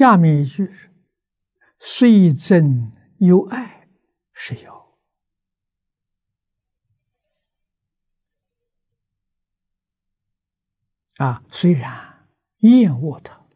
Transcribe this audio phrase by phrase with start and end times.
[0.00, 0.90] 下面一句是
[1.78, 3.86] “虽真有爱，
[4.32, 4.96] 是有”。
[11.16, 12.26] 啊，虽然
[12.60, 13.46] 厌恶他、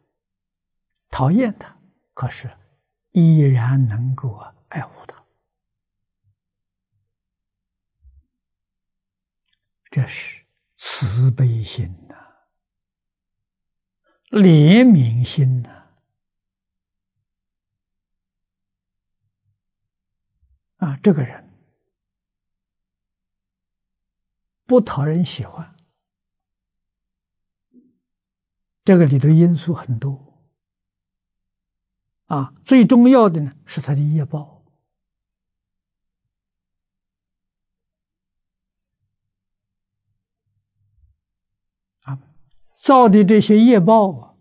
[1.09, 1.75] 讨厌他，
[2.13, 2.47] 可是
[3.13, 4.37] 依然能够
[4.67, 5.25] 爱护他。
[9.89, 12.15] 这是慈悲心呐，
[14.29, 15.74] 怜悯心呐，啊，
[20.85, 21.49] 啊这个人
[24.67, 25.75] 不讨人喜欢，
[28.83, 30.43] 这个里头因素很多，
[32.25, 34.63] 啊，最重要的呢是他的业报。
[42.01, 42.21] 啊
[42.75, 44.35] 造的这些业报啊，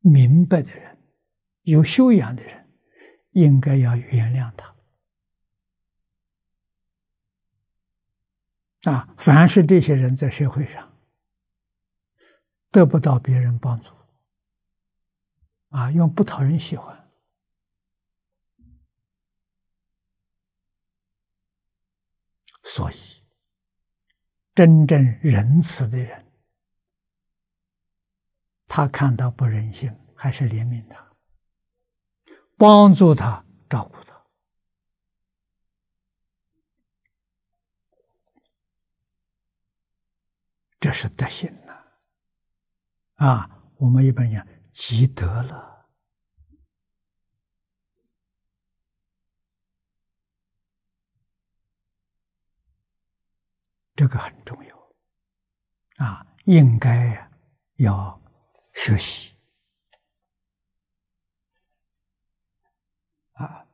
[0.00, 0.97] 明白的人，
[1.68, 2.66] 有修养的人，
[3.32, 4.74] 应该要原谅他。
[8.90, 10.96] 啊，凡是这些人在社会上
[12.70, 13.90] 得不到别人帮助，
[15.68, 17.10] 啊，因为不讨人喜欢，
[22.62, 22.96] 所以。
[24.54, 26.32] 真正仁慈的人，
[28.66, 31.07] 他看到不人性，还是怜悯他，
[32.58, 34.26] 帮助他，照顾他，
[40.80, 41.84] 这是德行呐！
[43.14, 45.86] 啊，我们一般讲积德了。
[53.94, 54.94] 这个很重要，
[56.04, 57.30] 啊，应该
[57.76, 58.20] 要
[58.74, 59.37] 学习
[63.38, 63.64] 啊，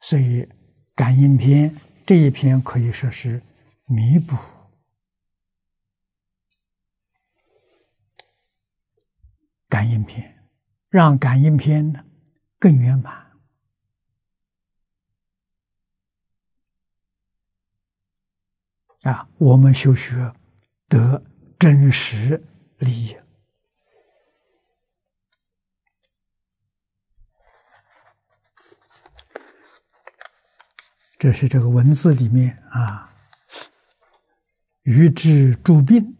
[0.00, 0.48] 所以
[0.94, 3.42] 感应篇这一篇可以说是
[3.86, 4.36] 弥补
[9.68, 10.48] 感应篇，
[10.88, 12.04] 让感应篇呢
[12.58, 13.26] 更圆满。
[19.02, 20.32] 啊，我们修学
[20.88, 21.22] 得
[21.58, 22.42] 真实
[22.78, 23.16] 利益。
[31.18, 33.10] 这是这个文字里面啊，
[34.82, 36.14] 欲治诸病，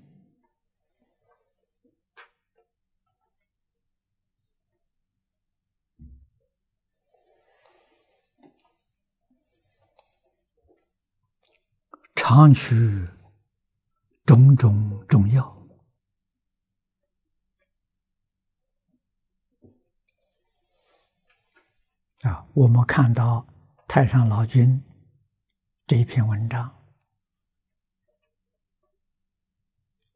[12.15, 12.75] 常取
[14.25, 15.55] 种种中药
[22.23, 23.47] 啊，我们看到
[23.97, 24.79] 太上老君
[25.87, 26.71] 这一篇文章，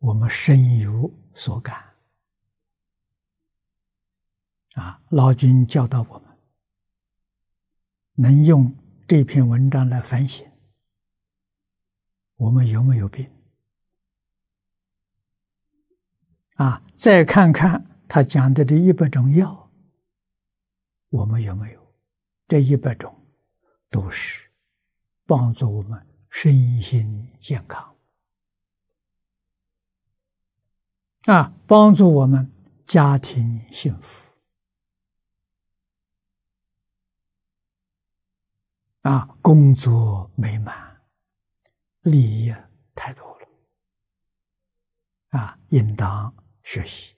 [0.00, 1.82] 我们深有所感
[4.74, 5.00] 啊。
[5.08, 6.38] 老君教导我们，
[8.16, 8.70] 能用
[9.08, 10.46] 这篇文章来反省。
[12.34, 13.26] 我们有没有病？
[16.56, 19.70] 啊，再看看他讲的这一百种药，
[21.08, 21.94] 我们有没有？
[22.46, 23.16] 这一百种
[23.90, 24.48] 都是
[25.26, 27.96] 帮助我们身心健康，
[31.26, 32.50] 啊，帮助我们
[32.86, 34.32] 家庭幸福，
[39.02, 40.88] 啊，工作美满。
[42.02, 42.54] 利益
[42.94, 43.48] 太多了，
[45.38, 47.14] 啊，应当学习。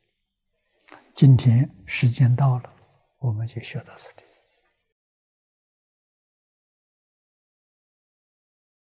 [1.14, 2.74] 今天时间到了，
[3.18, 4.31] 我们就学到这里。